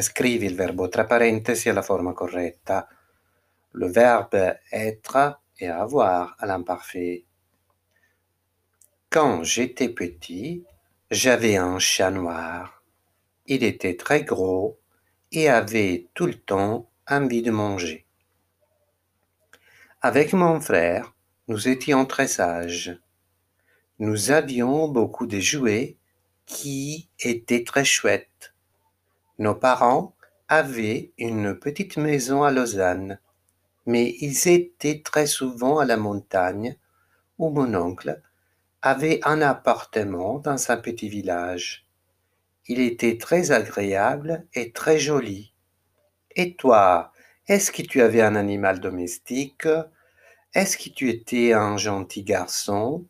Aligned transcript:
Scrivi 0.00 0.44
il 0.44 0.54
verbo 0.54 0.88
tra 0.88 1.06
parentesi 1.06 1.70
alla 1.70 1.80
forma 1.80 2.12
corretta. 2.12 2.86
Le 3.70 3.88
verbe 3.88 4.60
être 4.70 5.40
et 5.56 5.66
avoir 5.66 6.36
à 6.38 6.44
l'imparfait. 6.44 7.24
Quand 9.08 9.42
j'étais 9.44 9.88
petit, 9.88 10.64
j'avais 11.10 11.56
un 11.56 11.78
chat 11.78 12.10
noir. 12.10 12.82
Il 13.46 13.64
était 13.64 13.96
très 13.96 14.24
gros 14.24 14.78
et 15.32 15.48
avait 15.48 16.08
tout 16.12 16.26
le 16.26 16.38
temps 16.38 16.90
envie 17.06 17.40
de 17.40 17.50
manger. 17.50 18.04
Avec 20.02 20.34
mon 20.34 20.60
frère, 20.60 21.14
nous 21.48 21.66
étions 21.66 22.04
très 22.04 22.28
sages. 22.28 23.00
Nous 23.98 24.30
avions 24.30 24.86
beaucoup 24.86 25.26
de 25.26 25.40
jouets 25.40 25.96
qui 26.44 27.08
étaient 27.18 27.64
très 27.64 27.86
chouettes. 27.86 28.37
Nos 29.38 29.54
parents 29.54 30.16
avaient 30.48 31.12
une 31.16 31.54
petite 31.54 31.96
maison 31.96 32.42
à 32.42 32.50
Lausanne, 32.50 33.20
mais 33.86 34.16
ils 34.20 34.48
étaient 34.48 35.00
très 35.04 35.26
souvent 35.26 35.78
à 35.78 35.84
la 35.84 35.96
montagne 35.96 36.76
où 37.38 37.50
mon 37.50 37.72
oncle 37.74 38.20
avait 38.82 39.20
un 39.22 39.40
appartement 39.40 40.38
dans 40.40 40.70
un 40.70 40.76
petit 40.76 41.08
village. 41.08 41.86
Il 42.66 42.80
était 42.80 43.16
très 43.16 43.52
agréable 43.52 44.44
et 44.54 44.72
très 44.72 44.98
joli. 44.98 45.54
Et 46.34 46.54
toi, 46.56 47.12
est-ce 47.46 47.70
que 47.70 47.82
tu 47.82 48.02
avais 48.02 48.22
un 48.22 48.34
animal 48.34 48.80
domestique? 48.80 49.68
Est-ce 50.52 50.76
que 50.76 50.90
tu 50.90 51.10
étais 51.10 51.52
un 51.52 51.76
gentil 51.76 52.24
garçon? 52.24 53.06